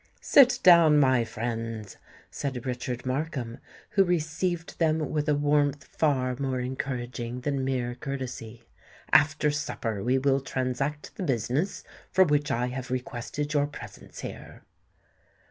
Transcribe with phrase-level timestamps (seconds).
[0.19, 1.97] "Sit down, my friends,"
[2.31, 3.59] said Richard Markham,
[3.91, 8.63] who received them with a warmth far more encouraging than mere courtesy:
[9.13, 14.63] "after supper we will transact the business for which I have requested your presence here."